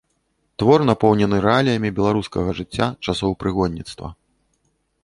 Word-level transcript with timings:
Твор 0.61 0.79
напоўнены 0.91 1.41
рэаліямі 1.47 1.93
беларускага 2.01 2.49
жыцця 2.61 2.87
часоў 3.05 3.31
прыгонніцтва. 3.45 4.07